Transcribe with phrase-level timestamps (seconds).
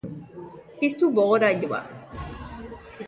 [0.79, 1.81] Piztu bogorailua.